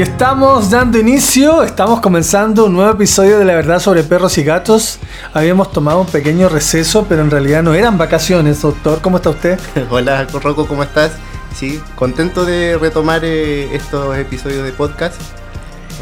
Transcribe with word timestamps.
Y 0.00 0.02
estamos 0.02 0.70
dando 0.70 0.98
inicio, 0.98 1.62
estamos 1.62 2.00
comenzando 2.00 2.64
un 2.64 2.72
nuevo 2.72 2.90
episodio 2.90 3.38
de 3.38 3.44
La 3.44 3.52
Verdad 3.52 3.80
sobre 3.80 4.02
Perros 4.02 4.38
y 4.38 4.42
Gatos. 4.42 4.98
Habíamos 5.34 5.72
tomado 5.72 6.00
un 6.00 6.06
pequeño 6.06 6.48
receso, 6.48 7.04
pero 7.06 7.20
en 7.20 7.30
realidad 7.30 7.62
no 7.62 7.74
eran 7.74 7.98
vacaciones. 7.98 8.62
Doctor, 8.62 9.02
¿cómo 9.02 9.18
está 9.18 9.28
usted? 9.28 9.60
Hola, 9.90 10.24
Rocco, 10.24 10.66
¿cómo 10.66 10.84
estás? 10.84 11.12
Sí, 11.54 11.82
contento 11.96 12.46
de 12.46 12.78
retomar 12.78 13.20
eh, 13.26 13.76
estos 13.76 14.16
episodios 14.16 14.64
de 14.64 14.72
podcast. 14.72 15.20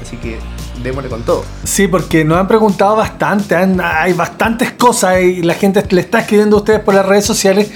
Así 0.00 0.16
que 0.16 0.38
démosle 0.80 1.10
con 1.10 1.24
todo. 1.24 1.44
Sí, 1.64 1.88
porque 1.88 2.24
nos 2.24 2.38
han 2.38 2.46
preguntado 2.46 2.94
bastante, 2.94 3.56
hay 3.56 4.12
bastantes 4.12 4.70
cosas 4.74 5.22
y 5.22 5.42
la 5.42 5.54
gente 5.54 5.84
le 5.90 6.02
está 6.02 6.20
escribiendo 6.20 6.54
a 6.54 6.60
ustedes 6.60 6.78
por 6.82 6.94
las 6.94 7.04
redes 7.04 7.24
sociales. 7.24 7.72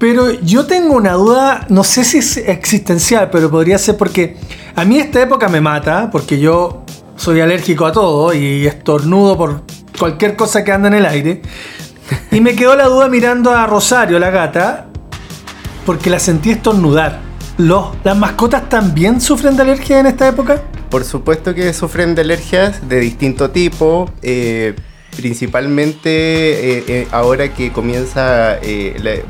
Pero 0.00 0.32
yo 0.32 0.66
tengo 0.66 0.94
una 0.94 1.12
duda, 1.12 1.64
no 1.68 1.84
sé 1.84 2.02
si 2.02 2.18
es 2.18 2.38
existencial, 2.38 3.30
pero 3.30 3.48
podría 3.52 3.78
ser 3.78 3.96
porque 3.96 4.36
a 4.76 4.84
mí 4.84 4.98
esta 4.98 5.22
época 5.22 5.48
me 5.48 5.60
mata, 5.60 6.10
porque 6.10 6.38
yo 6.38 6.84
soy 7.16 7.40
alérgico 7.40 7.86
a 7.86 7.92
todo 7.92 8.34
y 8.34 8.66
estornudo 8.66 9.36
por 9.36 9.62
cualquier 9.98 10.36
cosa 10.36 10.64
que 10.64 10.72
anda 10.72 10.88
en 10.88 10.94
el 10.94 11.06
aire. 11.06 11.42
Y 12.30 12.40
me 12.40 12.54
quedó 12.54 12.76
la 12.76 12.86
duda 12.86 13.08
mirando 13.08 13.50
a 13.50 13.66
Rosario, 13.66 14.18
la 14.18 14.30
gata, 14.30 14.86
porque 15.86 16.10
la 16.10 16.18
sentí 16.18 16.50
estornudar. 16.50 17.20
¿Los, 17.56 17.90
¿Las 18.02 18.16
mascotas 18.16 18.68
también 18.68 19.20
sufren 19.20 19.56
de 19.56 19.62
alergia 19.62 20.00
en 20.00 20.06
esta 20.06 20.28
época? 20.28 20.60
Por 20.90 21.04
supuesto 21.04 21.54
que 21.54 21.72
sufren 21.72 22.14
de 22.14 22.22
alergias 22.22 22.88
de 22.88 23.00
distinto 23.00 23.50
tipo. 23.50 24.10
Eh, 24.22 24.74
principalmente 25.16 26.08
eh, 26.78 26.84
eh, 26.88 27.08
ahora 27.10 27.52
que 27.52 27.72
comienza, 27.72 28.58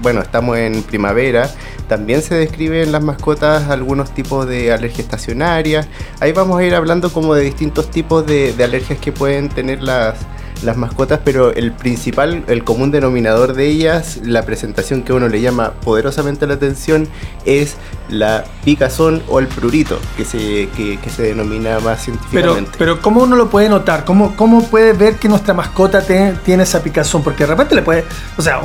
bueno, 0.02 0.20
estamos 0.20 0.58
en 0.58 0.82
primavera, 0.82 1.50
también 1.88 2.22
se 2.22 2.34
describen 2.34 2.92
las 2.92 3.02
mascotas 3.02 3.68
algunos 3.68 4.12
tipos 4.14 4.46
de 4.46 4.72
alergia 4.72 5.02
estacionaria. 5.02 5.86
Ahí 6.20 6.32
vamos 6.32 6.58
a 6.58 6.64
ir 6.64 6.74
hablando 6.74 7.12
como 7.12 7.34
de 7.34 7.42
distintos 7.42 7.90
tipos 7.90 8.26
de 8.26 8.54
alergias 8.62 8.98
que 8.98 9.12
pueden 9.12 9.48
tener 9.48 9.82
las, 9.82 10.16
las 10.62 10.76
mascotas, 10.76 11.20
pero 11.24 11.52
el 11.52 11.72
principal, 11.72 12.44
el 12.46 12.64
común 12.64 12.90
denominador 12.90 13.54
de 13.54 13.66
ellas, 13.66 14.20
la 14.22 14.42
presentación 14.42 15.02
que 15.02 15.12
uno 15.12 15.28
le 15.28 15.40
llama 15.40 15.72
poderosamente 15.84 16.46
la 16.46 16.54
atención, 16.54 17.08
es 17.44 17.76
la 18.08 18.44
picazón 18.64 19.22
o 19.28 19.40
el 19.40 19.46
prurito, 19.46 19.98
que 20.16 20.24
se, 20.24 20.68
que, 20.76 20.98
se 21.10 21.22
denomina 21.22 21.80
más 21.80 22.04
científicamente. 22.04 22.70
Pero, 22.78 22.94
pero 22.94 23.02
¿cómo 23.02 23.22
uno 23.22 23.36
lo 23.36 23.50
puede 23.50 23.68
notar? 23.68 24.04
¿Cómo, 24.04 24.36
cómo 24.36 24.64
puede 24.64 24.92
ver 24.92 25.16
que 25.16 25.28
nuestra 25.28 25.54
mascota 25.54 26.02
tiene 26.02 26.62
esa 26.62 26.82
picazón? 26.82 27.22
Porque 27.22 27.44
de 27.44 27.50
repente 27.50 27.74
le 27.74 27.82
puede, 27.82 28.04
o 28.36 28.42
sea, 28.42 28.60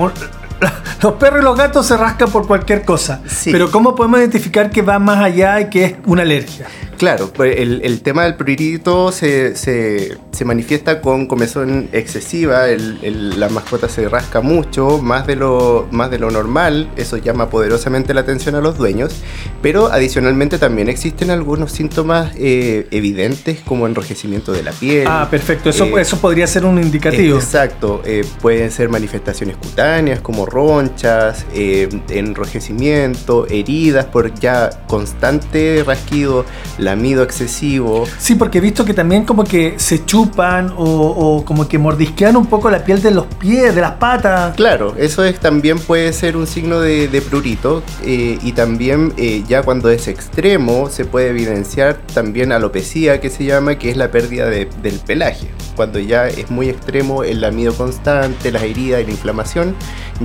los 1.01 1.13
perros 1.13 1.41
y 1.41 1.43
los 1.43 1.57
gatos 1.57 1.85
se 1.85 1.97
rascan 1.97 2.29
por 2.31 2.47
cualquier 2.47 2.83
cosa. 2.83 3.21
Pero 3.45 3.71
¿cómo 3.71 3.95
podemos 3.95 4.19
identificar 4.19 4.69
que 4.69 4.81
va 4.81 4.99
más 4.99 5.19
allá 5.19 5.61
y 5.61 5.69
que 5.69 5.85
es 5.85 5.95
una 6.05 6.23
alergia? 6.23 6.67
Claro, 6.99 7.31
pues 7.33 7.55
el, 7.57 8.01
tema 8.01 8.25
del 8.25 8.35
prurito 8.35 9.13
se, 9.13 9.55
se, 9.55 10.17
manifiesta 10.43 10.99
con 10.99 11.27
comezón 11.27 11.87
excesiva, 11.93 12.65
la 12.67 13.47
mascota 13.47 13.87
se 13.87 14.09
rasca 14.09 14.41
mucho, 14.41 14.97
más 15.01 15.25
de, 15.25 15.37
lo, 15.37 15.87
más 15.91 16.11
de 16.11 16.19
lo 16.19 16.29
normal, 16.29 16.91
eso 16.97 17.15
llama 17.15 17.49
poderosamente 17.49 18.13
la 18.13 18.19
atención 18.19 18.55
a 18.55 18.59
los 18.59 18.77
dueños, 18.77 19.15
pero 19.61 19.89
adicionalmente 19.93 20.57
también 20.57 20.89
existen 20.89 21.31
algunos 21.31 21.71
síntomas 21.71 22.33
eh, 22.35 22.85
evidentes 22.91 23.61
como 23.61 23.87
enrojecimiento 23.87 24.51
de 24.51 24.63
la 24.63 24.73
piel. 24.73 25.07
Ah, 25.07 25.29
perfecto, 25.31 25.69
eso, 25.69 25.85
eh, 25.85 26.01
eso 26.01 26.17
podría 26.17 26.47
ser 26.47 26.65
un 26.65 26.83
indicativo. 26.83 27.37
exacto, 27.37 28.01
eh, 28.03 28.25
pueden 28.41 28.71
ser 28.71 28.89
manifestaciones 28.89 29.55
cutáneas 29.55 30.19
como 30.19 30.45
ronchas, 30.45 31.45
enrojecimiento, 31.53 33.47
heridas 33.47 34.05
por 34.05 34.33
ya 34.37 34.69
constante 34.87 35.81
rasquido, 35.87 36.43
lamido 36.89 37.21
excesivo. 37.23 38.05
Sí, 38.17 38.33
porque 38.35 38.57
he 38.57 38.61
visto 38.61 38.83
que 38.83 38.95
también 38.95 39.23
como 39.23 39.43
que 39.43 39.75
se 39.77 40.03
chupan 40.05 40.73
o, 40.75 41.43
como 41.45 41.67
que 41.67 41.77
mordisquean 41.77 42.35
un 42.35 42.47
poco 42.47 42.69
la 42.69 42.83
piel 42.83 43.01
de 43.01 43.11
los 43.11 43.25
pies, 43.35 43.75
de 43.75 43.81
las 43.81 43.93
patas. 43.93 44.55
Claro, 44.55 44.95
eso 44.97 45.23
es 45.23 45.39
también 45.39 45.77
puede 45.77 46.11
ser 46.13 46.35
un 46.35 46.47
signo 46.47 46.79
de, 46.79 47.23
prurito 47.29 47.83
eh, 48.03 48.39
y 48.41 48.53
también 48.53 49.13
eh, 49.17 49.43
ya 49.47 49.61
cuando 49.61 49.89
es 49.89 50.07
extremo 50.07 50.89
se 50.89 51.05
puede 51.05 51.29
evidenciar 51.29 51.99
también 52.13 52.51
alopecia 52.51 53.19
que 53.19 53.29
se 53.29 53.43
llama, 53.43 53.75
que 53.75 53.91
es 53.91 53.97
la 53.97 54.09
pérdida 54.09 54.49
del 54.49 54.99
pelaje. 55.05 55.47
Cuando 55.75 55.99
ya 55.99 56.27
es 56.27 56.49
muy 56.49 56.69
extremo 56.69 57.23
el 57.23 57.41
lamido 57.41 57.73
constante, 57.73 58.51
las 58.51 58.63
heridas 58.63 59.01
y 59.01 59.05
la 59.05 59.11
inflamación, 59.11 59.75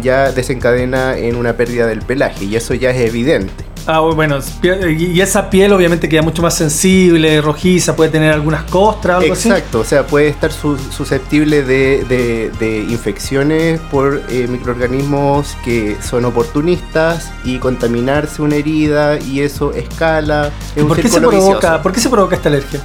ya 0.01 0.33
desencadena 0.33 1.17
en 1.19 1.37
una 1.37 1.53
pérdida 1.55 1.87
del 1.87 2.01
pelaje 2.01 2.47
y 2.47 2.57
eso 2.57 2.75
ya 2.75 2.91
es 2.91 3.09
evidente. 3.09 3.74
Ah, 3.87 4.01
bueno, 4.01 4.39
y 4.63 5.21
esa 5.21 5.51
piel 5.51 5.73
obviamente 5.73 6.09
queda 6.09 6.23
mucho 6.23 6.41
más 6.41 6.57
sensible, 6.57 7.41
rojiza, 7.43 7.95
puede 7.95 8.11
tener 8.11 8.33
algunas 8.33 8.63
costras, 8.65 9.21
algo 9.21 9.35
así. 9.35 9.49
Exacto, 9.49 9.81
o 9.81 9.85
sea, 9.85 10.07
puede 10.07 10.29
estar 10.29 10.51
susceptible 10.53 11.63
de, 11.63 12.87
infecciones 12.89 13.81
por 13.91 14.23
eh, 14.31 14.47
microorganismos 14.49 15.57
que 15.65 15.97
son 16.03 16.25
oportunistas 16.25 17.31
y 17.45 17.59
contaminarse 17.59 18.41
una 18.41 18.57
herida 18.57 19.19
y 19.19 19.41
eso 19.41 19.73
escala. 19.73 20.51
¿Por, 20.75 20.97
qué 20.97 21.09
se 21.09 21.21
provoca, 21.21 21.83
¿Por 21.83 21.93
qué 21.93 22.01
se 22.01 22.09
provoca 22.09 22.37
esta 22.37 22.49
alergia? 22.49 22.81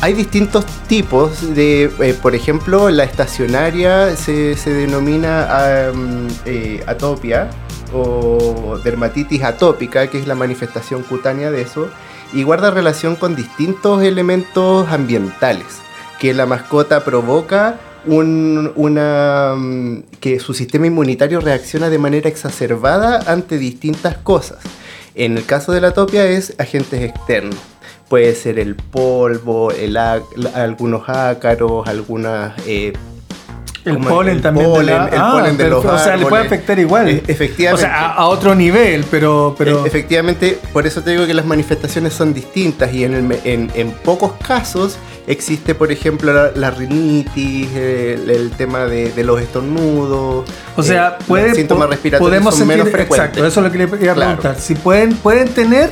Hay 0.00 0.14
distintos 0.14 0.64
tipos 0.88 1.54
de, 1.54 1.92
eh, 2.00 2.16
por 2.22 2.34
ejemplo, 2.34 2.88
la 2.88 3.04
estacionaria 3.04 4.16
se, 4.16 4.56
denomina 4.64 5.46
eh, 6.46 6.82
atopia 6.86 7.50
o 7.92 8.78
dermatitis 8.82 9.42
atópica, 9.42 10.08
que 10.08 10.18
es 10.18 10.26
la 10.26 10.34
manifestación 10.34 11.02
cutánea 11.02 11.50
de 11.50 11.62
eso, 11.62 11.88
y 12.32 12.42
guarda 12.42 12.70
relación 12.70 13.16
con 13.16 13.34
distintos 13.34 14.02
elementos 14.02 14.88
ambientales 14.88 15.80
que 16.20 16.34
la 16.34 16.46
mascota 16.46 17.02
provoca 17.02 17.80
una, 18.06 19.54
mm, 19.56 20.02
que 20.20 20.38
su 20.38 20.54
sistema 20.54 20.86
inmunitario 20.86 21.40
reacciona 21.40 21.90
de 21.90 21.98
manera 21.98 22.28
exacerbada 22.28 23.20
ante 23.26 23.58
distintas 23.58 24.16
cosas. 24.18 24.58
En 25.14 25.36
el 25.36 25.44
caso 25.44 25.72
de 25.72 25.80
la 25.80 25.88
atopia 25.88 26.26
es 26.26 26.54
agentes 26.58 27.02
externos. 27.02 27.56
Puede 28.08 28.34
ser 28.34 28.58
el 28.58 28.74
polvo, 28.74 29.70
el, 29.72 29.96
algunos 29.96 31.08
ácaros, 31.08 31.88
algunas 31.88 32.54
eh, 32.66 32.92
el 33.84 33.98
polen 33.98 34.42
también. 34.42 34.70
el 34.70 34.90
ah, 34.90 35.30
polen 35.32 35.56
de 35.56 35.68
los 35.68 35.84
O 35.84 35.98
sea, 35.98 36.16
le 36.16 36.26
puede 36.26 36.46
afectar 36.46 36.78
igual. 36.78 37.08
E, 37.08 37.22
efectivamente. 37.26 37.86
O 37.86 37.88
sea, 37.88 38.12
a, 38.12 38.26
otro 38.26 38.54
nivel, 38.54 39.04
pero, 39.10 39.54
pero... 39.56 39.84
E, 39.84 39.88
efectivamente, 39.88 40.58
por 40.72 40.86
eso 40.86 41.02
te 41.02 41.10
digo 41.12 41.26
que 41.26 41.34
las 41.34 41.46
manifestaciones 41.46 42.12
son 42.12 42.34
distintas 42.34 42.92
y 42.92 43.04
en, 43.04 43.32
en, 43.44 43.90
pocos 44.04 44.32
casos 44.46 44.98
existe, 45.26 45.74
por 45.74 45.92
ejemplo, 45.92 46.50
la, 46.54 46.70
rinitis, 46.70 47.74
el, 47.74 48.52
tema 48.56 48.84
de, 48.84 49.24
los 49.24 49.40
estornudos. 49.40 50.44
O 50.76 50.82
sea, 50.82 51.18
eh, 51.18 51.24
puede, 51.26 51.54
síntomas 51.54 51.88
respiratorios 51.88 52.54
son 52.54 52.66
menos 52.66 52.88
frecuentes. 52.88 53.18
Exacto, 53.18 53.46
eso 53.46 53.60
es 53.60 53.66
lo 53.66 53.72
que 53.72 53.78
le 53.78 53.84
iba 54.02 54.12
a 54.12 54.16
preguntar. 54.16 54.56
Si 54.58 54.74
pueden, 54.74 55.14
pueden 55.14 55.48
tener 55.48 55.90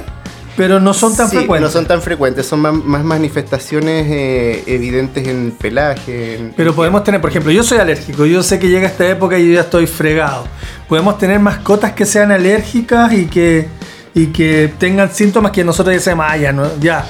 pero 0.58 0.80
no 0.80 0.92
son 0.92 1.16
tan 1.16 1.30
frecuentes. 1.30 1.69
No 1.69 1.72
son 1.72 1.86
tan 1.86 2.02
frecuentes, 2.02 2.44
son 2.44 2.58
más, 2.60 3.04
manifestaciones 3.04 4.08
eh, 4.10 4.64
evidentes 4.66 5.28
en 5.28 5.52
pelaje. 5.52 6.50
Pero 6.56 6.74
podemos 6.74 7.04
tener, 7.04 7.20
por 7.20 7.30
ejemplo, 7.30 7.52
yo 7.52 7.62
soy 7.62 7.78
alérgico, 7.78 8.26
yo 8.26 8.42
sé 8.42 8.58
que 8.58 8.69
llega 8.69 8.88
esta 8.88 9.08
época 9.08 9.38
y 9.38 9.46
yo 9.46 9.54
ya 9.54 9.60
estoy 9.60 9.86
fregado. 9.86 10.48
Podemos 10.88 11.16
tener 11.16 11.38
mascotas 11.38 11.92
que 11.92 12.04
sean 12.04 12.32
alérgicas 12.32 13.12
y 13.12 13.26
que, 13.26 13.69
y 14.14 14.26
que 14.26 14.72
tengan 14.80 15.12
síntomas 15.12 15.52
que 15.52 15.62
nosotros 15.62 16.02
sabemos, 16.02 16.26
ah, 16.28 16.36
ya, 16.36 16.52
no, 16.52 16.69
ya. 16.80 17.06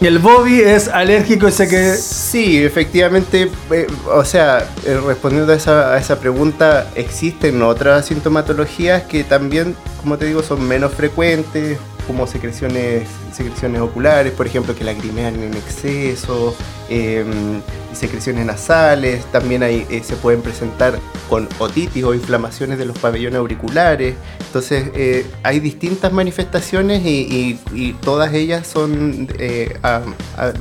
El 0.00 0.18
Bobby 0.18 0.60
es 0.60 0.88
alérgico 0.88 1.46
y 1.46 1.52
sé 1.52 1.68
que... 1.68 1.94
Sí, 1.94 2.64
efectivamente, 2.64 3.48
eh, 3.70 3.86
o 4.12 4.24
sea, 4.24 4.66
eh, 4.84 4.98
respondiendo 5.06 5.52
a 5.52 5.54
esa, 5.54 5.92
a 5.92 5.98
esa 5.98 6.18
pregunta, 6.18 6.90
existen 6.96 7.62
otras 7.62 8.06
sintomatologías 8.06 9.02
que 9.02 9.22
también, 9.22 9.76
como 10.00 10.18
te 10.18 10.24
digo, 10.24 10.42
son 10.42 10.66
menos 10.66 10.92
frecuentes, 10.92 11.78
como 12.10 12.26
secreciones, 12.26 13.06
secreciones 13.32 13.80
oculares, 13.80 14.32
por 14.32 14.44
ejemplo, 14.44 14.74
que 14.74 14.82
lagrimean 14.82 15.40
en 15.40 15.54
exceso, 15.54 16.56
em, 16.88 17.60
secreciones 17.92 18.44
nasales, 18.44 19.24
también 19.26 19.62
eh, 19.62 20.02
se 20.02 20.16
pueden 20.16 20.42
presentar 20.42 20.98
con 21.28 21.48
otitis 21.60 22.02
o 22.02 22.12
inflamaciones 22.12 22.78
de 22.78 22.84
los 22.84 22.98
pabellones 22.98 23.38
auriculares. 23.38 24.16
Entonces, 24.40 24.90
eh, 24.96 25.24
hay 25.44 25.60
distintas 25.60 26.12
manifestaciones 26.12 27.02
y, 27.04 27.60
todas 28.02 28.34
ellas 28.34 28.66
son 28.66 29.28
eh, 29.38 29.78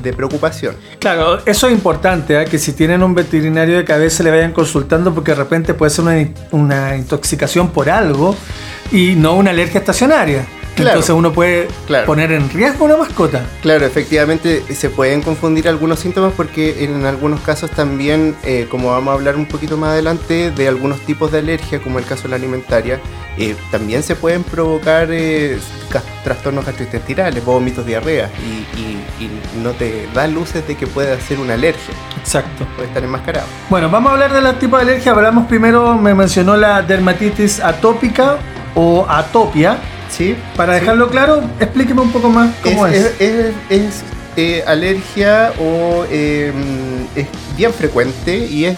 de 0.03 0.13
preocupación. 0.13 0.75
Claro, 0.99 1.39
eso 1.47 1.65
es 1.65 1.73
importante, 1.73 2.45
que 2.45 2.59
si 2.59 2.73
tienen 2.73 3.01
un 3.01 3.15
veterinario 3.15 3.77
de 3.77 3.85
cabeza 3.85 4.21
le 4.21 4.29
vayan 4.29 4.51
consultando 4.51 5.15
porque 5.15 5.31
de 5.31 5.37
repente 5.37 5.73
puede 5.73 5.89
ser 5.89 6.05
una, 6.05 6.29
una 6.51 6.95
intoxicación 6.95 7.71
por 7.71 7.89
algo 7.89 8.35
y 8.91 9.15
no 9.15 9.33
una 9.33 9.49
alergia 9.49 9.79
estacionaria. 9.79 10.45
Claro. 10.75 10.92
Entonces 10.92 11.16
uno 11.16 11.33
puede 11.33 11.68
Claro. 11.88 12.06
poner 12.06 12.31
en 12.31 12.50
riesgo 12.50 12.86
una 12.86 12.95
mascota. 12.95 13.42
Claro, 13.62 13.86
efectivamente 13.86 14.63
se 14.74 14.89
pueden 14.89 15.21
confundir 15.21 15.68
algunos 15.68 16.00
síntomas 16.00 16.31
porque 16.38 16.86
en 16.86 17.06
algunos 17.06 17.42
casos 17.42 17.69
también, 17.71 18.36
eh, 18.44 18.66
como 18.71 18.92
vamos 18.92 19.12
a 19.12 19.16
hablar 19.16 19.36
un 19.36 19.45
poquito 19.45 19.75
más 19.75 19.89
adelante, 19.89 20.51
de 20.51 20.68
algunos 20.69 21.01
tipos 21.01 21.31
de 21.33 21.39
alergia, 21.39 21.80
como 21.81 22.00
el 22.00 22.06
caso 22.06 22.24
de 22.24 22.30
la 22.30 22.36
alimentaria, 22.38 23.00
eh, 23.38 23.56
también 23.71 24.04
se 24.04 24.16
pueden 24.16 24.44
provocar 24.44 25.10
eh, 25.12 25.57
trastornos 26.24 26.66
gastrointestinales, 26.66 27.44
vómitos, 27.44 27.86
diarrea, 27.86 28.30
y, 28.39 28.80
y- 28.80 29.25
y 29.25 29.60
no 29.62 29.71
te 29.71 30.07
da 30.13 30.27
luces 30.27 30.66
de 30.68 30.75
que 30.77 30.88
pueda 30.88 31.19
ser 31.19 31.39
una 31.39 31.56
alergia, 31.56 31.94
Exacto. 32.21 32.66
puede 32.75 32.88
estar 32.88 33.04
enmascarado. 33.04 33.48
Bueno, 33.69 33.89
vamos 33.89 34.12
a 34.12 34.13
hablar 34.13 34.31
de 34.33 34.42
los 34.42 34.60
tipos 34.60 34.80
de 34.80 34.92
alergia. 34.92 35.12
Hablamos 35.12 35.48
primero, 35.48 35.95
me 35.98 36.13
mencionó 36.13 36.56
la 36.56 36.81
dermatitis 36.81 37.60
atópica 37.60 38.38
o 38.75 39.06
atopia. 39.10 39.77
¿Sí? 40.19 40.36
Para 40.56 40.74
dejarlo 40.75 41.10
claro, 41.10 41.42
explíqueme 41.60 42.01
un 42.01 42.12
poco 42.12 42.30
más 42.30 42.54
cómo 42.62 42.86
es. 42.86 42.95
es, 42.98 43.21
es- 43.21 43.54
es, 43.69 44.04
eh, 44.36 44.63
alergia 44.68 45.51
o 45.60 46.06
eh, 46.12 46.54
es 47.16 47.25
bien 47.57 47.74
frecuente 47.74 48.38
y 48.38 48.66
es 48.66 48.77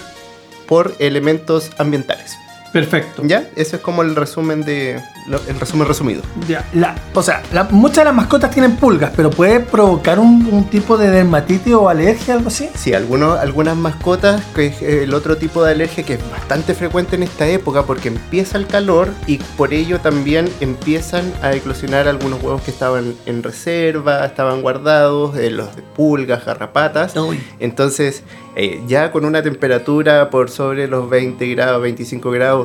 por 0.68 0.96
elementos 1.00 1.72
ambientales. 1.78 2.36
Perfecto. 2.74 3.22
¿Ya? 3.26 3.50
Ese 3.56 3.76
es 3.78 3.82
como 3.82 4.02
el 4.02 4.16
resumen 4.16 4.64
de 4.64 5.02
lo- 5.28 5.42
el 5.48 5.60
resumen 5.60 5.88
resumido. 5.88 6.22
Ya, 6.48 6.66
la- 6.74 6.96
o 7.14 7.22
sea, 7.22 7.44
la- 7.54 7.66
muchas 7.66 7.98
de 7.98 8.06
las 8.06 8.14
mascotas 8.16 8.50
tienen 8.52 8.76
pulgas, 8.78 9.12
pero 9.16 9.30
puede 9.30 9.60
provocar 9.60 10.20
un, 10.20 10.48
un 10.52 10.64
tipo 10.70 10.98
de 10.98 11.10
dermatitis 11.12 11.74
o 11.74 11.90
alergia, 11.90 12.34
algo 12.34 12.48
así. 12.48 12.70
Sí, 12.76 12.94
algunos, 12.94 13.38
algunas 13.40 13.76
mascotas, 13.76 14.42
que 14.56 14.68
es 14.68 14.82
eh, 14.82 15.04
el 15.04 15.14
otro 15.14 15.38
tipo 15.38 15.64
de 15.64 15.72
alergia 15.74 16.04
que 16.04 16.14
es 16.16 16.32
bastante 16.32 16.74
frecuente 16.74 17.16
en 17.18 17.24
esta 17.24 17.46
época 17.48 17.84
porque 17.84 18.08
empieza 18.08 18.58
el 18.58 18.68
calor 18.68 19.10
y 19.28 19.38
por 19.58 19.74
ello 19.74 20.00
también 20.00 20.50
empiezan 20.60 21.32
a 21.42 21.54
eclosionar 21.54 22.08
algunos 22.08 22.42
huevos 22.42 22.62
que 22.62 22.72
estaban 22.72 23.14
en 23.26 23.44
reserva, 23.44 24.26
estaban 24.26 24.62
guardados, 24.62 25.38
eh, 25.38 25.50
los 25.52 25.76
de 25.76 25.82
pulgas, 25.82 26.46
garrapatas. 26.46 27.14
Entonces, 27.60 28.24
eh, 28.56 28.82
ya 28.88 29.12
con 29.12 29.24
una 29.26 29.42
temperatura 29.44 30.30
por 30.30 30.50
sobre 30.50 30.88
los 30.88 31.10
20 31.10 31.46
grados, 31.48 31.82
25 31.82 32.32
grados, 32.32 32.61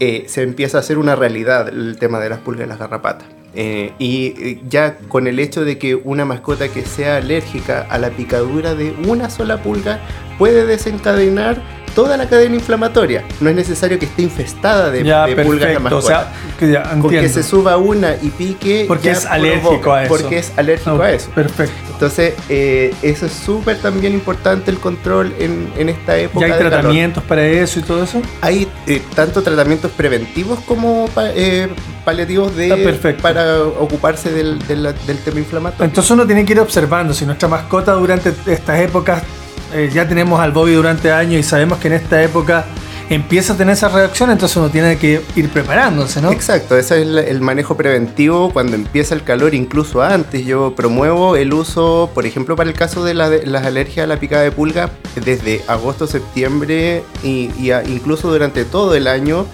eh, 0.00 0.24
se 0.28 0.42
empieza 0.42 0.78
a 0.78 0.80
hacer 0.80 0.98
una 0.98 1.16
realidad 1.16 1.68
el 1.68 1.98
tema 1.98 2.20
de 2.20 2.28
las 2.28 2.38
pulgas 2.38 2.66
y 2.66 2.68
las 2.68 2.78
garrapatas. 2.78 3.26
Eh, 3.54 3.92
y 3.98 4.34
eh, 4.38 4.60
ya 4.68 4.98
con 5.08 5.26
el 5.26 5.38
hecho 5.38 5.64
de 5.64 5.78
que 5.78 5.94
una 5.94 6.24
mascota 6.24 6.68
que 6.68 6.84
sea 6.84 7.16
alérgica 7.16 7.86
a 7.88 7.98
la 7.98 8.10
picadura 8.10 8.74
de 8.74 8.94
una 9.06 9.30
sola 9.30 9.62
pulga 9.62 10.00
puede 10.38 10.66
desencadenar 10.66 11.60
toda 11.98 12.16
la 12.16 12.28
cadena 12.28 12.54
inflamatoria. 12.54 13.24
No 13.40 13.50
es 13.50 13.56
necesario 13.56 13.98
que 13.98 14.04
esté 14.06 14.22
infestada 14.22 14.88
de, 14.88 15.02
ya, 15.02 15.26
de 15.26 15.34
pulgas 15.42 15.72
la 15.74 15.80
perfecto. 15.80 15.96
O 15.96 16.00
mascota. 16.00 16.30
sea, 16.30 16.32
que 16.60 16.70
ya 16.70 16.82
con 17.00 17.10
que 17.10 17.28
se 17.28 17.42
suba 17.42 17.76
una 17.76 18.14
y 18.22 18.28
pique. 18.30 18.84
Porque 18.86 19.10
es 19.10 19.26
alérgico 19.26 19.92
a 19.92 20.04
eso. 20.04 20.08
Porque 20.16 20.38
es 20.38 20.52
alérgico 20.56 21.02
a 21.02 21.10
eso. 21.10 21.28
Perfecto. 21.30 21.74
Entonces, 21.94 22.34
eh, 22.48 22.94
eso 23.02 23.26
es 23.26 23.32
súper 23.32 23.78
también 23.78 24.12
importante 24.14 24.70
el 24.70 24.78
control 24.78 25.34
en, 25.40 25.72
en 25.76 25.88
esta 25.88 26.16
época. 26.16 26.46
¿Ya 26.46 26.52
hay 26.54 26.58
de 26.58 26.58
calor. 26.58 26.72
tratamientos 26.80 27.24
para 27.24 27.44
eso 27.44 27.80
y 27.80 27.82
todo 27.82 28.04
eso? 28.04 28.22
Hay 28.42 28.68
eh, 28.86 29.02
tanto 29.16 29.42
tratamientos 29.42 29.90
preventivos 29.90 30.60
como 30.60 31.08
pa- 31.12 31.30
eh, 31.34 31.68
paliativos 32.04 32.54
de, 32.54 33.16
para 33.20 33.60
ocuparse 33.64 34.30
del, 34.30 34.60
del- 34.68 34.94
del 35.04 35.18
tema 35.24 35.40
inflamatorio. 35.40 35.84
Entonces 35.86 36.10
uno 36.12 36.24
tiene 36.26 36.44
que 36.44 36.52
ir 36.52 36.60
observando 36.60 37.12
si 37.12 37.26
nuestra 37.26 37.48
mascota 37.48 37.92
durante 37.94 38.32
estas 38.46 38.78
épocas, 38.78 39.24
eh, 39.72 39.90
ya 39.92 40.08
tenemos 40.08 40.40
al 40.40 40.52
Bobby 40.52 40.72
durante 40.74 41.10
años 41.12 41.40
y 41.40 41.42
sabemos 41.42 41.78
que 41.78 41.88
en 41.88 41.94
esta 41.94 42.22
época 42.22 42.64
empieza 43.10 43.54
a 43.54 43.56
tener 43.56 43.72
esa 43.72 43.88
reacción, 43.88 44.30
entonces 44.30 44.54
uno 44.58 44.68
tiene 44.68 44.98
que 44.98 45.22
ir 45.34 45.48
preparándose, 45.48 46.20
¿no? 46.20 46.30
Exacto, 46.30 46.76
ese 46.76 47.00
es 47.00 47.08
el 47.28 47.40
manejo 47.40 47.74
preventivo 47.74 48.52
cuando 48.52 48.74
empieza 48.76 49.14
el 49.14 49.22
calor, 49.24 49.54
incluso 49.54 50.02
antes. 50.02 50.44
Yo 50.44 50.74
promuevo 50.74 51.34
el 51.36 51.54
uso, 51.54 52.10
por 52.14 52.26
ejemplo, 52.26 52.54
para 52.54 52.68
el 52.68 52.76
caso 52.76 53.04
de, 53.04 53.14
la- 53.14 53.30
de 53.30 53.46
las 53.46 53.64
alergias 53.64 54.04
a 54.04 54.06
la 54.06 54.20
picada 54.20 54.42
de 54.42 54.52
pulga, 54.52 54.90
desde 55.24 55.62
agosto, 55.68 56.06
septiembre 56.06 57.02
y, 57.24 57.48
incluso 57.86 58.30
durante 58.30 58.66
todo 58.66 58.94
el 58.94 59.06
año, 59.06 59.46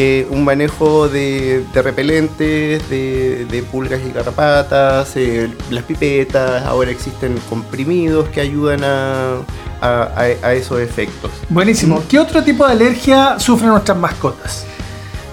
eh, 0.00 0.26
un 0.30 0.44
manejo 0.44 1.08
de, 1.08 1.64
de 1.74 1.82
repelentes, 1.82 2.88
de, 2.88 3.46
de 3.50 3.62
pulgas 3.64 4.00
y 4.08 4.12
garrapatas, 4.12 5.16
eh, 5.16 5.50
las 5.70 5.82
pipetas, 5.82 6.64
ahora 6.64 6.92
existen 6.92 7.34
comprimidos 7.48 8.28
que 8.28 8.40
ayudan 8.40 8.84
a, 8.84 9.38
a- 9.80 10.02
a- 10.14 10.46
a 10.46 10.54
esos 10.54 10.80
efectos. 10.80 11.32
Buenísimo. 11.48 12.00
¿Qué 12.08 12.20
otro 12.20 12.44
tipo 12.44 12.64
de 12.64 12.72
alergia 12.74 13.40
sufren 13.40 13.70
nuestras 13.70 13.98
mascotas? 13.98 14.64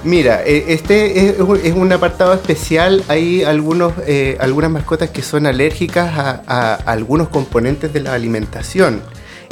Mira, 0.03 0.41
eh, 0.43 0.65
este 0.69 1.29
es, 1.29 1.39
un- 1.39 1.59
es 1.63 1.73
un 1.73 1.91
apartado 1.93 2.33
especial. 2.33 3.03
Hay 3.07 3.43
algunos, 3.43 3.93
eh, 4.07 4.35
algunas 4.39 4.71
mascotas 4.71 5.11
que 5.11 5.21
son 5.21 5.45
alérgicas 5.45 6.17
a, 6.17 6.41
a 6.47 6.73
algunos 6.91 7.29
componentes 7.29 7.93
de 7.93 7.99
la 8.01 8.13
alimentación. 8.13 9.01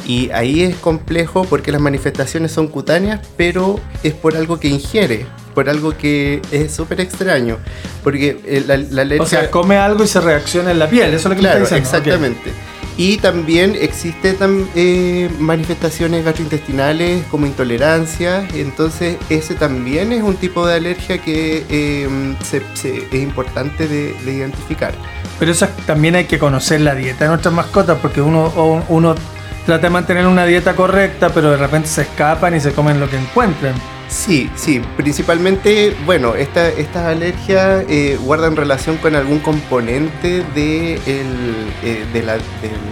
Y 0.05 0.29
ahí 0.31 0.63
es 0.63 0.75
complejo 0.75 1.45
porque 1.45 1.71
las 1.71 1.79
manifestaciones 1.79 2.51
son 2.51 2.67
cutáneas, 2.67 3.21
pero 3.37 3.79
es 4.03 4.13
por 4.13 4.35
algo 4.35 4.59
que 4.59 4.67
ingiere, 4.67 5.25
por 5.55 5.69
algo 5.69 5.97
que 5.97 6.41
es 6.51 6.73
súper 6.73 6.99
extraño. 6.99 7.57
Porque 8.03 8.37
eh, 8.45 8.63
la, 8.67 8.75
la 8.77 9.03
alergia... 9.03 9.23
O 9.23 9.25
sea, 9.27 9.49
come 9.51 9.77
algo 9.77 10.03
y 10.03 10.07
se 10.07 10.19
reacciona 10.19 10.71
en 10.71 10.79
la 10.79 10.89
piel, 10.89 11.13
eso 11.13 11.15
es 11.17 11.23
lo 11.25 11.29
que 11.31 11.35
me 11.37 11.41
Claro, 11.41 11.63
está 11.63 11.75
diciendo. 11.77 11.97
Exactamente. 11.99 12.51
Y 12.95 13.17
también 13.17 13.75
existe 13.79 14.37
tam- 14.37 14.67
eh, 14.75 15.27
manifestaciones 15.39 16.23
gastrointestinales 16.25 17.23
como 17.31 17.47
intolerancia, 17.47 18.47
entonces 18.53 19.15
ese 19.29 19.55
también 19.55 20.11
es 20.11 20.21
un 20.21 20.35
tipo 20.35 20.67
de 20.67 20.75
alergia 20.75 21.17
que 21.17 21.63
eh, 21.69 22.35
se- 22.43 22.61
se- 22.75 23.07
es 23.11 23.23
importante 23.23 23.87
de, 23.87 24.13
de 24.25 24.33
identificar. 24.33 24.93
Pero 25.39 25.51
eso 25.53 25.65
es- 25.65 25.85
también 25.87 26.15
hay 26.15 26.25
que 26.25 26.37
conocer 26.37 26.81
la 26.81 26.93
dieta 26.93 27.23
de 27.23 27.29
nuestras 27.29 27.53
mascotas 27.53 27.97
porque 27.99 28.21
uno, 28.21 28.53
uno 28.89 29.15
trata 29.65 29.87
de 29.87 29.89
mantener 29.89 30.27
una 30.27 30.45
dieta 30.45 30.75
correcta, 30.75 31.29
pero 31.29 31.51
de 31.51 31.57
repente 31.57 31.87
se 31.87 32.01
escapan 32.01 32.55
y 32.55 32.59
se 32.59 32.71
comen 32.73 32.99
lo 32.99 33.09
que 33.09 33.17
encuentren. 33.17 33.73
Sí, 34.09 34.49
sí, 34.55 34.79
principalmente, 34.97 35.95
bueno, 36.05 36.35
esta- 36.35 36.67
estas 36.69 37.05
alergias 37.05 37.83
eh, 37.89 38.17
guardan 38.21 38.55
relación 38.55 38.97
con 38.97 39.15
algún 39.15 39.39
componente 39.39 40.43
de, 40.53 40.95
el, 40.95 41.67
eh, 41.83 42.05
de 42.13 42.21
la, 42.23 42.33
de 42.33 42.41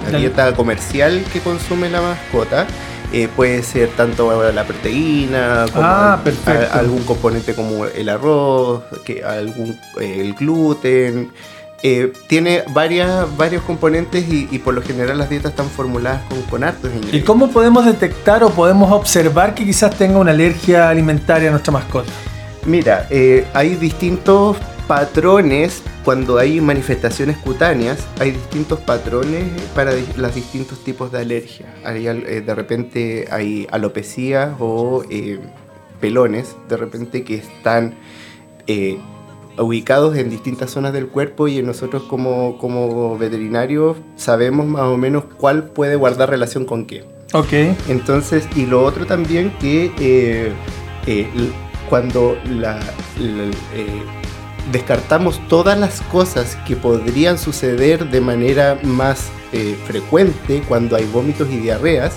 la 0.06 0.12
La- 0.14 0.18
dieta 0.18 0.54
comercial 0.56 1.24
que 1.32 1.40
consume 1.40 1.90
la 1.90 2.02
mascota. 2.02 2.66
Eh, 3.14 3.28
puede 3.36 3.62
ser 3.62 3.90
tanto 3.90 4.52
la 4.54 4.64
proteína 4.64 5.66
como 5.74 5.86
Ah, 5.86 6.20
a- 6.48 6.80
algún 6.80 7.04
componente 7.04 7.54
como 7.54 7.86
el 7.86 8.08
arroz, 8.08 8.84
que 9.04 9.22
algún, 9.24 9.78
eh, 10.00 10.22
el 10.22 10.34
gluten. 10.34 11.32
Eh, 11.84 12.14
tiene 12.28 12.64
varias, 12.74 13.26
varios 13.38 13.64
componentes 13.64 14.28
y, 14.30 14.48
y 14.52 14.60
por 14.60 14.76
lo 14.76 14.84
general 14.84 15.18
las 15.18 15.30
dietas 15.30 15.52
están 15.52 15.68
formuladas 15.68 16.22
con, 16.30 16.42
con 16.44 16.64
hartos 16.64 16.92
¿Y 17.12 17.22
cómo 17.22 17.50
podemos 17.50 17.86
detectar 17.86 18.44
o 18.44 18.52
podemos 18.52 18.92
observar 18.92 19.56
que 19.56 19.66
quizás 19.66 19.98
tenga 19.98 20.20
una 20.20 20.30
alergia 20.30 20.90
alimentaria 20.90 21.48
a 21.48 21.52
nuestra 21.52 21.74
mascota? 21.74 22.12
Mira, 22.66 23.08
eh, 23.10 23.48
hay 23.54 23.76
distintos 23.76 24.58
patrones 24.88 25.82
cuando 26.04 26.38
hay 26.38 26.62
manifestaciones 26.62 27.38
cutáneas, 27.38 28.06
hay 28.20 28.32
distintos 28.32 28.80
patrones 28.80 29.46
para 29.74 29.94
los 30.18 30.36
distintos 30.36 30.84
tipos 30.84 31.12
de 31.12 31.20
alergia. 31.20 31.74
Hay, 31.84 32.08
eh, 32.08 32.44
de 32.46 32.56
repente 32.56 33.28
hay 33.32 33.68
alopecias 33.72 34.54
o 34.60 35.04
eh, 35.10 35.40
pelones, 36.00 36.56
de 36.70 36.78
repente 36.78 37.24
que 37.24 37.36
están 37.36 37.96
ubicados 39.58 40.16
en 40.18 40.30
distintas 40.30 40.72
zonas 40.72 40.94
del 40.94 41.08
cuerpo 41.08 41.48
y 41.48 41.62
nosotros 41.62 42.04
como, 42.04 42.58
como 42.58 43.18
veterinarios 43.18 43.98
sabemos 44.16 44.66
más 44.66 44.84
o 44.84 44.98
menos 44.98 45.26
cuál 45.38 45.66
puede 45.66 45.96
guardar 45.96 46.30
relación 46.30 46.66
con 46.66 46.86
qué. 46.86 47.04
Ok. 47.34 47.54
Entonces, 47.88 48.48
y 48.56 48.66
lo 48.66 48.84
otro 48.84 49.06
también 49.06 49.52
que 49.60 49.92
eh, 50.00 50.52
eh, 51.08 51.28
cuando 51.90 52.38
la, 52.50 52.80
la- 53.20 53.52
eh, 53.76 54.04
descartamos 54.72 55.40
todas 55.48 55.78
las 55.80 56.02
cosas 56.04 56.56
que 56.68 56.76
podrían 56.76 57.38
suceder 57.38 58.10
de 58.10 58.22
manera 58.22 58.80
más 58.84 59.30
frecuente 59.86 60.62
cuando 60.68 60.96
hay 60.96 61.04
vómitos 61.12 61.50
y 61.52 61.58
diarreas, 61.58 62.14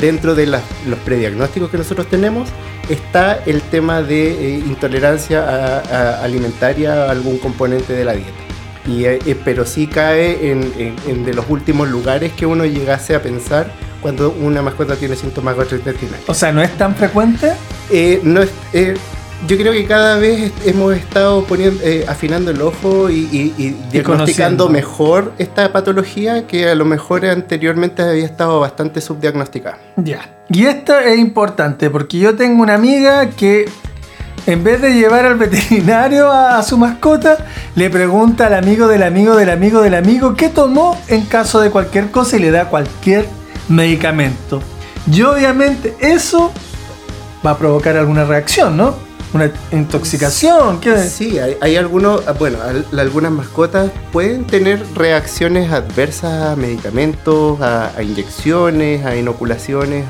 dentro 0.00 0.34
de 0.34 0.46
las- 0.46 0.64
los 0.88 0.98
prediagnósticos 1.00 1.70
que 1.70 1.78
nosotros 1.78 2.08
tenemos 2.08 2.48
está 2.90 3.40
el 3.46 3.62
tema 3.62 4.02
de 4.02 4.32
eh, 4.32 4.58
intolerancia 4.66 5.42
a- 5.44 5.78
a- 5.80 6.24
alimentaria 6.24 7.04
a 7.04 7.10
algún 7.10 7.38
componente 7.38 7.92
de 7.92 8.04
la 8.04 8.12
dieta. 8.14 8.30
Y, 8.86 9.04
eh, 9.04 9.18
pero 9.44 9.64
sí 9.66 9.86
cae 9.86 10.50
en, 10.50 10.72
en- 10.78 10.96
en 11.06 11.24
de 11.24 11.34
los 11.34 11.44
últimos 11.48 11.88
lugares 11.88 12.32
que 12.32 12.46
uno 12.46 12.64
llegase 12.64 13.14
a 13.14 13.22
pensar 13.22 13.70
cuando 14.00 14.30
una 14.30 14.62
mascota 14.62 14.96
tiene 14.96 15.14
síntomas 15.16 15.56
gastrointestinales. 15.56 16.28
O 16.28 16.34
sea, 16.34 16.52
¿no 16.52 16.62
es 16.62 16.70
tan 16.78 16.94
frecuente? 16.96 17.52
Eh, 17.90 18.20
no 18.24 18.42
es- 18.42 18.50
yo 19.46 19.56
creo 19.56 19.72
que 19.72 19.86
cada 19.86 20.16
vez 20.18 20.52
hemos 20.66 20.94
estado 20.94 21.42
poniendo, 21.44 21.82
eh, 21.82 22.04
afinando 22.06 22.50
el 22.50 22.60
ojo 22.60 23.08
y, 23.08 23.20
y- 23.32 23.54
y 23.56 23.70
diagnosticando 23.90 24.68
mejor 24.68 25.32
esta 25.38 25.72
patología 25.72 26.46
que 26.46 26.68
a 26.68 26.74
lo 26.74 26.84
mejor 26.84 27.24
anteriormente 27.24 28.02
había 28.02 28.24
estado 28.26 28.60
bastante 28.60 29.00
subdiagnosticada. 29.00 29.78
Ya. 29.96 30.38
Y 30.50 30.66
esto 30.66 30.98
es 30.98 31.18
importante 31.18 31.88
porque 31.90 32.18
yo 32.18 32.36
tengo 32.36 32.62
una 32.62 32.74
amiga 32.74 33.30
que 33.30 33.66
en 34.46 34.62
vez 34.64 34.80
de 34.82 34.94
llevar 34.94 35.24
al 35.26 35.36
veterinario 35.36 36.30
a, 36.30 36.62
su 36.62 36.76
mascota, 36.76 37.38
le 37.76 37.88
pregunta 37.90 38.46
al 38.46 38.54
amigo 38.54 38.88
del 38.88 39.02
amigo 39.02 39.36
del 39.36 39.50
amigo 39.50 39.80
del 39.80 39.94
amigo 39.94 40.34
qué 40.34 40.48
tomó 40.48 40.98
en 41.08 41.22
caso 41.26 41.60
de 41.60 41.70
cualquier 41.70 42.10
cosa 42.10 42.36
y 42.36 42.40
le 42.40 42.50
da 42.50 42.66
cualquier 42.66 43.26
medicamento. 43.68 44.62
Y 45.10 45.22
obviamente 45.22 45.94
eso 46.00 46.52
va 47.44 47.52
a 47.52 47.58
provocar 47.58 47.96
alguna 47.96 48.24
reacción, 48.24 48.76
¿no? 48.76 48.94
Una 49.32 49.52
intoxicación. 49.70 50.80
¿qué? 50.80 50.98
Sí, 51.04 51.38
hay, 51.38 51.76
algunos, 51.76 52.26
ah, 52.26 52.32
bueno, 52.32 52.58
algunas 52.98 53.30
mascotas 53.30 53.90
pueden 54.12 54.44
tener 54.44 54.84
reacciones 54.94 55.70
adversas 55.70 56.52
a 56.52 56.56
medicamentos, 56.56 57.60
a 57.60 58.02
inyecciones, 58.02 59.04
a 59.04 59.16
inoculaciones, 59.16 60.04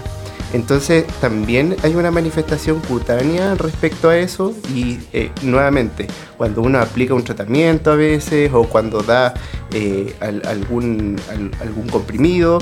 entonces 0.52 1.06
también 1.20 1.76
hay 1.84 1.94
una 1.94 2.10
manifestación 2.10 2.80
cutánea 2.80 3.54
respecto 3.54 4.08
a 4.08 4.16
eso 4.16 4.52
y 4.74 4.98
eh, 5.12 5.30
nuevamente 5.42 6.08
cuando 6.36 6.62
uno 6.62 6.80
aplica 6.80 7.14
un 7.14 7.22
tratamiento 7.22 7.92
a 7.92 7.94
veces 7.94 8.50
o 8.52 8.64
cuando 8.64 9.02
da 9.02 9.32
eh, 9.72 10.12
algún, 10.20 11.20
algún 11.60 11.88
comprimido, 11.88 12.58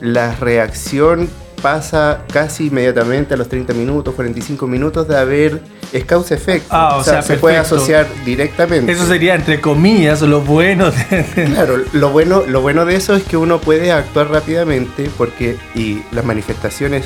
la 0.00 0.34
reacción 0.34 1.28
pasa 1.62 2.24
casi 2.30 2.66
inmediatamente 2.66 3.32
a 3.32 3.36
los 3.38 3.48
30 3.48 3.72
minutos, 3.72 4.14
45 4.14 4.66
minutos 4.66 5.08
de 5.08 5.16
haber 5.16 5.62
es 5.92 6.04
causa 6.04 6.34
efecto. 6.34 6.68
Ah, 6.70 6.96
o, 6.96 7.04
sea, 7.04 7.22
se 7.22 7.36
puede 7.36 7.56
asociar 7.58 8.06
directamente. 8.24 8.92
Eso 8.92 9.06
sería 9.06 9.34
entre 9.34 9.60
comillas 9.60 10.22
lo 10.22 10.40
bueno. 10.40 10.90
De... 10.90 11.44
claro, 11.46 11.78
lo 11.92 12.10
bueno, 12.10 12.42
lo 12.46 12.60
bueno 12.62 12.84
de 12.84 12.96
eso 12.96 13.14
es 13.14 13.22
que 13.24 13.36
uno 13.36 13.60
puede 13.60 13.92
actuar 13.92 14.30
rápidamente 14.30 15.10
porque 15.18 15.56
y 15.74 16.02
las 16.12 16.24
manifestaciones 16.24 17.04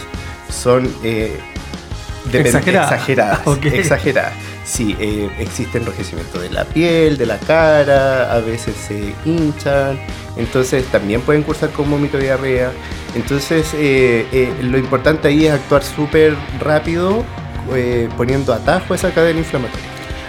son 0.50 0.88
eh, 1.02 1.36
exageradas. 2.32 2.92
Exageradas. 2.92 3.40
exageradas. 3.64 4.32
Sí, 4.64 4.96
eh, 4.98 5.30
existe 5.38 5.78
enrojecimiento 5.78 6.40
de 6.40 6.50
la 6.50 6.64
piel, 6.64 7.16
de 7.16 7.26
la 7.26 7.38
cara, 7.38 8.32
a 8.32 8.40
veces 8.40 8.74
se 8.74 9.14
hinchan, 9.24 9.96
entonces 10.36 10.84
también 10.86 11.20
pueden 11.20 11.44
cursar 11.44 11.70
con 11.70 11.88
vómito 11.88 12.18
diarrea. 12.18 12.72
Entonces 13.14 13.72
eh, 13.74 14.26
eh, 14.32 14.52
lo 14.62 14.76
importante 14.76 15.28
ahí 15.28 15.46
es 15.46 15.52
actuar 15.52 15.84
súper 15.84 16.34
rápido, 16.58 17.24
poniendo 18.16 18.52
atajo 18.52 18.92
a 18.92 18.96
esa 18.96 19.10
cadena 19.10 19.38
inflamatoria. 19.38 19.86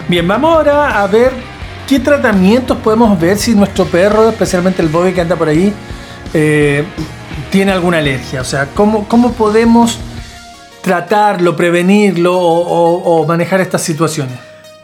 Bien, 0.08 0.26
vamos 0.26 0.54
ahora 0.54 1.02
a 1.02 1.06
ver 1.06 1.32
qué 1.86 2.00
tratamientos 2.00 2.76
podemos 2.78 3.18
ver 3.20 3.36
si 3.38 3.54
nuestro 3.54 3.84
perro, 3.86 4.30
especialmente 4.30 4.82
el 4.82 4.88
Bobby 4.88 5.12
que 5.12 5.20
anda 5.20 5.36
por 5.36 5.48
ahí, 5.48 5.72
tiene 6.32 7.72
alguna 7.72 7.98
alergia. 7.98 8.40
O 8.40 8.44
sea, 8.44 8.68
cómo, 8.74 9.06
cómo 9.08 9.32
podemos 9.32 9.98
tratarlo, 10.88 11.54
prevenirlo 11.54 12.38
o, 12.38 13.26
manejar 13.26 13.60
estas 13.60 13.82
situaciones? 13.82 14.38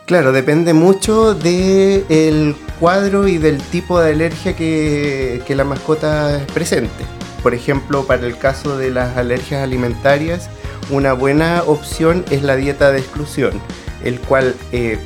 Claro, 0.06 0.32
depende 0.32 0.74
mucho 0.74 1.34
del 1.34 2.56
cuadro 2.78 3.26
y 3.26 3.38
del 3.38 3.58
tipo 3.62 3.98
de 4.00 4.12
alergia 4.12 4.54
que, 4.54 5.42
la 5.48 5.64
mascota 5.64 6.42
presente. 6.52 7.04
Por 7.42 7.54
ejemplo, 7.54 8.04
para 8.06 8.26
el 8.26 8.36
caso 8.36 8.76
de 8.76 8.90
las 8.90 9.16
alergias 9.16 9.62
alimentarias, 9.62 10.50
una 10.90 11.12
buena 11.12 11.62
opción 11.66 12.24
es 12.30 12.42
la 12.42 12.56
dieta 12.56 12.92
de 12.92 12.98
exclusión, 12.98 13.52
el 14.02 14.20
cual 14.20 14.54
eh, 14.72 14.98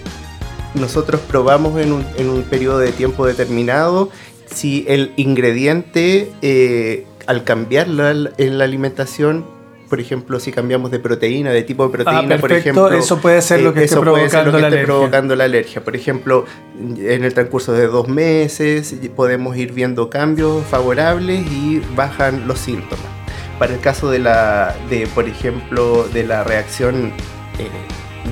nosotros 0.75 1.21
probamos 1.21 1.81
en 1.81 1.93
un, 1.93 2.43
periodo 2.43 2.79
de 2.79 2.93
tiempo 2.93 3.27
determinado 3.27 4.11
si 4.47 4.85
el 4.89 5.13
ingrediente 5.17 6.31
eh, 6.43 7.07
al 7.27 7.45
cambiarlo 7.45 8.09
en 8.09 8.59
la 8.59 8.65
alimentación 8.65 9.45
por 9.89 10.01
ejemplo, 10.01 10.39
si 10.39 10.53
cambiamos 10.53 10.91
de 10.91 10.99
proteína, 10.99 11.51
de 11.51 11.63
tipo 11.63 11.87
de 11.87 11.91
proteína, 11.91 12.35
ah, 12.35 12.39
por 12.39 12.53
ejemplo. 12.53 12.93
Eso 12.93 13.21
puede 13.21 13.41
ser 13.41 13.63
lo 13.63 13.73
que, 13.73 13.85
esté, 13.85 13.99
provocando 13.99 15.35
la 15.35 15.45
alergia. 15.45 15.83
Por 15.83 15.97
ejemplo, 15.97 16.45
en 16.79 17.25
el 17.25 17.33
transcurso 17.35 17.73
de 17.73 17.87
dos 17.87 18.09
meses 18.09 18.95
podemos 19.17 19.57
ir 19.57 19.73
viendo 19.73 20.11
cambios 20.11 20.65
favorables 20.67 21.47
y 21.51 21.83
bajan 21.97 22.47
los 22.47 22.59
síntomas. 22.59 23.18
Para 23.59 23.75
el 23.75 23.81
caso 23.81 24.11
de 24.11 24.21
la, 24.21 24.77
de, 24.89 25.07
por 25.09 25.29
ejemplo, 25.29 26.09
de 26.09 26.25
la 26.25 26.45
reacción. 26.45 27.13
Eh, 27.59 27.69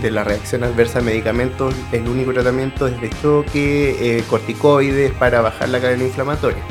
de 0.00 0.10
la 0.10 0.24
reacción 0.24 0.62
adversa 0.62 0.98
a 0.98 1.02
medicamentos, 1.02 1.74
el 1.90 2.06
único 2.06 2.30
tratamiento 2.32 2.86
es 2.86 3.00
de 3.00 3.08
choque, 3.22 4.18
eh, 4.18 4.24
corticoides 4.28 5.12
para 5.12 5.40
bajar 5.40 5.70
la 5.70 5.80
cadena 5.80 6.04
inflamatoria. 6.04 6.62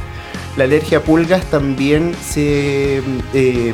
La 0.58 0.66
alergia 0.66 1.00
a 1.00 1.02
pulgas 1.02 1.44
también 1.46 2.16
se 2.22 3.02
eh, 3.34 3.74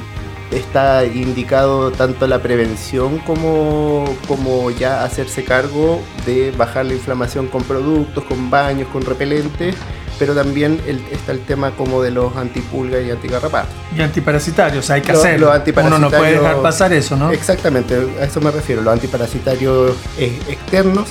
está 0.51 1.05
indicado 1.05 1.91
tanto 1.91 2.27
la 2.27 2.39
prevención 2.39 3.19
como, 3.19 4.05
como 4.27 4.71
ya 4.71 5.03
hacerse 5.03 5.43
cargo 5.43 6.01
de 6.25 6.51
bajar 6.51 6.85
la 6.85 6.93
inflamación 6.93 7.47
con 7.47 7.63
productos, 7.63 8.23
con 8.25 8.49
baños, 8.49 8.87
con 8.89 9.03
repelentes, 9.03 9.75
pero 10.21 10.35
también 10.35 10.79
está 11.11 11.31
el 11.31 11.39
tema 11.39 11.71
como 11.71 12.03
de 12.03 12.11
los 12.11 12.35
antipulgas 12.35 13.03
y 13.03 13.09
antigarrapatos. 13.09 13.73
Y 13.97 14.01
antiparasitarios, 14.03 14.87
hay 14.91 15.01
que 15.01 15.13
hacerlo. 15.13 15.51
Uno 15.83 15.97
no 15.97 16.11
puede 16.11 16.33
dejar 16.33 16.61
pasar 16.61 16.93
eso, 16.93 17.17
¿no? 17.17 17.31
Exactamente, 17.31 17.95
a 18.21 18.25
eso 18.25 18.39
me 18.39 18.51
refiero, 18.51 18.83
los 18.83 18.93
antiparasitarios 18.93 19.95
externos. 20.19 21.09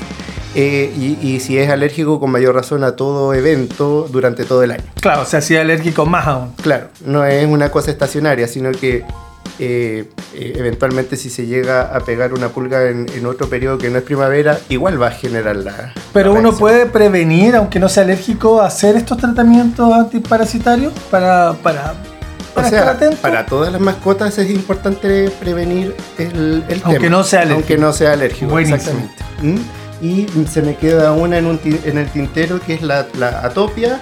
Eh, 0.54 0.92
y, 0.96 1.18
y, 1.26 1.40
si 1.40 1.58
es 1.58 1.70
alérgico 1.70 2.20
con 2.20 2.30
mayor 2.30 2.54
razón 2.54 2.84
a 2.84 2.96
todo 2.96 3.34
evento 3.34 4.08
durante 4.10 4.44
todo 4.44 4.62
el 4.62 4.72
año. 4.72 4.82
Claro, 5.00 5.22
o 5.22 5.24
sea, 5.24 5.40
si 5.40 5.54
es 5.54 5.60
alérgico 5.60 6.06
más 6.06 6.26
aún. 6.26 6.52
Claro, 6.62 6.88
no 7.04 7.24
es 7.24 7.46
una 7.46 7.70
cosa 7.70 7.90
estacionaria, 7.90 8.46
sino 8.46 8.70
que 8.72 9.04
eh, 9.62 10.08
eh, 10.32 10.54
eventualmente 10.56 11.16
si 11.16 11.28
se 11.28 11.46
llega 11.46 11.94
a 11.94 12.00
pegar 12.00 12.32
una 12.32 12.48
pulga 12.48 12.88
en, 12.88 13.26
otro 13.26 13.50
periodo 13.50 13.76
que 13.76 13.90
no 13.90 13.98
es 13.98 14.04
primavera, 14.04 14.58
igual 14.70 15.00
va 15.00 15.08
a 15.08 15.10
generar 15.10 15.56
la... 15.56 15.92
Pero 16.14 16.32
uno 16.32 16.52
puede 16.56 16.86
prevenir, 16.86 17.56
aunque 17.56 17.78
no 17.78 17.90
sea 17.90 18.04
alérgico, 18.04 18.62
hacer 18.62 18.96
estos 18.96 19.18
tratamientos 19.18 19.92
antiparasitarios 19.92 20.94
para... 21.10 21.52
para 21.62 21.94
para, 22.54 22.66
o 22.66 22.70
sea, 22.70 22.98
para 23.22 23.46
todas 23.46 23.70
las 23.70 23.80
mascotas 23.80 24.36
es 24.38 24.50
importante 24.50 25.30
prevenir 25.38 25.94
el, 26.18 26.64
el 26.68 26.80
aunque 26.82 27.08
No 27.08 27.22
sea 27.22 27.42
alérgico. 27.42 27.60
Aunque 27.60 27.78
no 27.78 27.92
sea 27.92 28.12
alérgico. 28.12 28.58
Exactamente. 28.58 29.14
¿Mm? 29.40 29.58
Y 30.02 30.26
se 30.50 30.60
me 30.60 30.74
queda 30.74 31.12
una 31.12 31.38
en, 31.38 31.46
un, 31.46 31.60
en 31.62 31.98
el 31.98 32.08
tintero 32.10 32.58
que 32.58 32.74
es 32.74 32.82
la, 32.82 33.06
la 33.18 33.44
atopia 33.44 34.00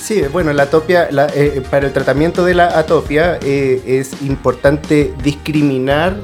Sí, 0.00 0.22
bueno, 0.32 0.52
la 0.52 0.64
atopia, 0.64 1.08
eh, 1.34 1.62
para 1.70 1.86
el 1.86 1.92
tratamiento 1.92 2.44
de 2.44 2.54
la 2.54 2.78
atopia 2.78 3.38
eh, 3.42 3.82
es 3.86 4.22
importante 4.22 5.12
discriminar 5.22 6.16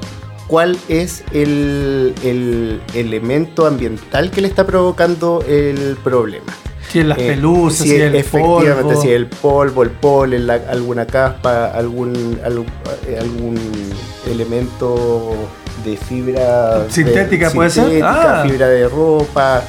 cuál 0.47 0.78
es 0.88 1.23
el, 1.33 2.14
elemento 2.95 3.66
ambiental 3.66 4.30
que 4.30 4.40
le 4.40 4.49
está 4.49 4.66
provocando 4.66 5.45
el 5.47 5.97
problema. 6.02 6.47
Si 6.88 7.00
es 7.00 7.06
las 7.06 7.18
eh, 7.18 7.26
pelusas, 7.28 7.87
si, 7.87 7.97
el 7.97 8.14
efectivamente, 8.14 8.83
polvo. 8.83 9.02
si 9.02 9.11
el 9.11 9.26
polvo, 9.26 9.83
el 9.83 9.90
polen, 9.90 10.49
alguna 10.49 11.06
caspa, 11.06 11.66
algún, 11.66 12.40
algún, 12.45 13.61
elemento 14.30 15.35
de 15.85 15.97
fibra 15.97 16.87
sintética, 16.88 17.50
puede 17.50 17.71
ser, 17.71 18.02
ah. 18.02 18.45
fibra 18.47 18.68
de 18.68 18.88
ropa, 18.88 19.62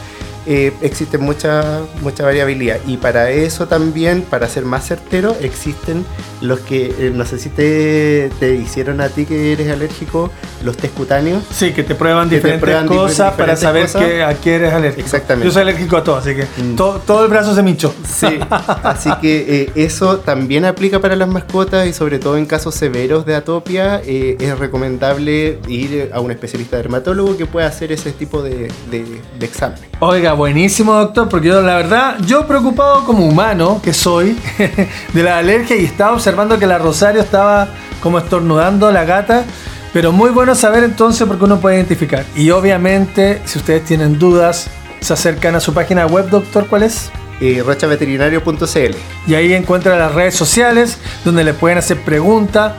eh, 0.49 0.71
existe 0.81 1.17
mucha, 1.17 1.81
mucha 2.01 2.23
variabilidad. 2.23 2.77
Y 2.87 2.95
para 2.95 3.31
eso 3.31 3.67
también, 3.67 4.21
para 4.21 4.47
ser 4.47 4.63
más 4.63 4.87
certero, 4.87 5.35
existen 5.41 6.05
los 6.39 6.61
que, 6.61 6.85
eh, 6.99 7.11
no 7.13 7.25
sé 7.25 7.37
si 7.37 7.49
te, 7.49 8.29
hicieron 8.63 9.01
a 9.01 9.09
ti 9.09 9.25
que 9.25 9.51
eres 9.51 9.69
alérgico, 9.69 10.31
los 10.63 10.77
test 10.77 10.93
cutáneos. 10.93 11.43
Sí, 11.51 11.73
que 11.73 11.83
te 11.83 11.95
prueban 11.95 12.29
diferentes 12.29 12.87
cosas 12.87 13.33
para 13.33 13.57
saber 13.57 13.87
Que, 13.87 14.23
a 14.23 14.35
qué 14.35 14.55
eres 14.55 14.73
alérgico. 14.73 15.01
Exactamente. 15.05 15.45
Yo 15.47 15.51
soy 15.51 15.63
alérgico 15.63 15.97
a 15.97 16.03
todo, 16.03 16.15
así 16.15 16.33
que 16.33 16.43
mm. 16.43 16.75
todo, 16.75 17.23
el 17.25 17.29
brazo 17.29 17.53
se 17.53 17.61
me 17.61 17.71
hinchó. 17.71 17.93
Sí, 18.05 18.39
así 18.83 19.09
que 19.19 19.63
eh, 19.63 19.71
eso 19.75 20.19
también 20.19 20.63
aplica 20.63 20.99
para 20.99 21.17
las 21.17 21.27
mascotas 21.27 21.87
y 21.87 21.93
sobre 21.93 22.19
todo 22.19 22.37
en 22.37 22.45
casos 22.45 22.73
severos 22.73 23.25
de 23.25 23.35
atopia 23.35 24.01
es 24.05 24.57
recomendable 24.57 25.59
ir 25.67 26.11
a 26.13 26.21
un 26.21 26.31
especialista 26.31 26.77
dermatólogo 26.77 27.35
que 27.35 27.45
pueda 27.45 27.67
hacer 27.67 27.91
ese 27.91 28.11
tipo 28.13 28.41
de, 28.41 28.71
de, 28.89 29.21
de 29.37 29.45
examen. 29.45 29.79
Oiga, 29.99 30.36
buenísimo, 30.37 30.93
doctor, 30.93 31.27
porque 31.27 31.49
yo, 31.49 31.61
la 31.61 31.75
verdad, 31.75 32.17
yo 32.25 32.47
preocupado 32.47 33.03
como 33.03 33.25
humano 33.25 33.81
que 33.83 33.93
soy 33.93 34.37
de 35.13 35.23
la 35.23 35.39
alergia 35.39 35.75
y 35.75 35.83
estaba 35.83 36.13
observando 36.13 36.57
que 36.57 36.67
la 36.67 36.77
Rosario 36.77 37.21
estaba 37.21 37.67
como 38.01 38.19
estornudando 38.19 38.89
la 38.91 39.03
gata. 39.03 39.43
Pero 39.91 40.11
muy 40.11 40.29
bueno 40.29 40.53
saber 40.53 40.83
entonces 40.83 41.27
porque 41.27 41.45
uno 41.45 41.59
puede 41.59 41.77
identificar. 41.77 42.23
Y 42.35 42.51
obviamente, 42.51 43.41
si 43.45 43.57
ustedes 43.57 43.83
tienen 43.83 44.19
dudas, 44.19 44.69
se 44.99 45.13
acercan 45.13 45.55
a 45.55 45.59
su 45.59 45.73
página 45.73 46.05
web, 46.05 46.29
doctor, 46.29 46.67
¿cuál 46.67 46.83
es? 46.83 47.09
Eh, 47.41 47.63
rochaveterinario.cl. 47.65 48.95
Y 49.27 49.35
ahí 49.35 49.53
encuentran 49.53 49.97
las 49.97 50.13
redes 50.13 50.35
sociales 50.35 50.99
donde 51.25 51.43
le 51.43 51.53
pueden 51.53 51.77
hacer 51.77 51.99
preguntas 52.01 52.73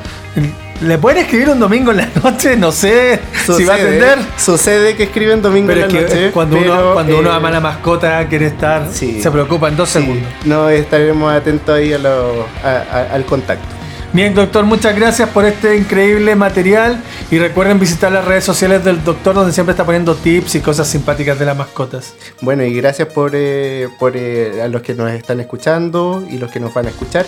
¿Le 0.80 0.96
pueden 0.96 1.24
escribir 1.24 1.50
un 1.50 1.58
domingo 1.58 1.90
en 1.90 1.96
la 1.96 2.08
noche? 2.22 2.56
No 2.56 2.70
sé 2.70 3.20
si 3.56 3.64
va 3.64 3.74
a 3.74 3.76
atender. 3.76 4.18
Sucede 4.36 4.94
que 4.94 5.04
escriben 5.04 5.42
domingo 5.42 5.72
en 5.72 5.80
la 5.80 5.88
noche. 5.88 6.30
Cuando, 6.32 6.56
uno, 6.56 6.92
cuando 6.94 7.18
uno 7.18 7.32
ama 7.32 7.48
a 7.48 7.52
la 7.52 7.60
mascota, 7.60 8.26
quiere 8.28 8.46
estar, 8.46 8.88
se 8.92 9.30
preocupa 9.30 9.68
en 9.68 9.76
dos 9.76 9.88
segundos. 9.88 10.28
No, 10.44 10.68
estaremos 10.68 11.32
atentos 11.32 11.74
ahí 11.74 11.92
al 11.92 13.24
contacto. 13.26 13.78
Bien, 14.10 14.34
doctor, 14.34 14.64
muchas 14.64 14.96
gracias 14.96 15.28
por 15.28 15.44
este 15.44 15.76
increíble 15.76 16.34
material 16.34 17.02
y 17.30 17.38
recuerden 17.38 17.78
visitar 17.78 18.10
las 18.10 18.24
redes 18.24 18.42
sociales 18.42 18.82
del 18.82 19.04
doctor 19.04 19.34
donde 19.34 19.52
siempre 19.52 19.72
está 19.72 19.84
poniendo 19.84 20.14
tips 20.14 20.54
y 20.54 20.60
cosas 20.60 20.88
simpáticas 20.88 21.38
de 21.38 21.44
las 21.44 21.54
mascotas. 21.54 22.14
Bueno, 22.40 22.62
y 22.64 22.72
gracias 22.74 23.08
por, 23.08 23.32
eh, 23.34 23.88
por 23.98 24.16
eh, 24.16 24.62
a 24.62 24.68
los 24.68 24.80
que 24.80 24.94
nos 24.94 25.10
están 25.10 25.40
escuchando 25.40 26.24
y 26.26 26.38
los 26.38 26.50
que 26.50 26.58
nos 26.58 26.72
van 26.72 26.86
a 26.86 26.88
escuchar. 26.88 27.26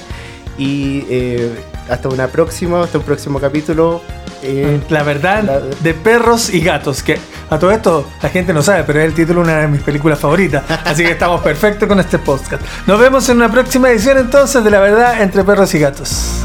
Y 0.58 1.04
eh, 1.08 1.50
hasta 1.88 2.08
una 2.08 2.28
próxima, 2.28 2.82
hasta 2.82 2.98
un 2.98 3.04
próximo 3.04 3.40
capítulo. 3.40 4.02
Eh, 4.42 4.80
la 4.88 5.02
verdad 5.02 5.62
de 5.62 5.92
perros 5.92 6.52
y 6.52 6.60
gatos, 6.60 7.02
que 7.02 7.18
a 7.50 7.58
todo 7.58 7.72
esto 7.72 8.06
la 8.22 8.30
gente 8.30 8.54
no 8.54 8.62
sabe, 8.62 8.84
pero 8.84 9.00
es 9.00 9.06
el 9.06 9.14
título 9.14 9.42
de 9.42 9.50
una 9.50 9.60
de 9.60 9.68
mis 9.68 9.82
películas 9.82 10.18
favoritas. 10.18 10.64
Así 10.84 11.02
que 11.04 11.12
estamos 11.12 11.42
perfectos 11.42 11.88
con 11.88 12.00
este 12.00 12.18
podcast. 12.18 12.62
Nos 12.86 12.98
vemos 12.98 13.28
en 13.28 13.36
una 13.36 13.50
próxima 13.50 13.90
edición 13.90 14.18
entonces 14.18 14.64
de 14.64 14.70
La 14.70 14.80
verdad 14.80 15.20
entre 15.20 15.44
perros 15.44 15.74
y 15.74 15.78
gatos. 15.78 16.42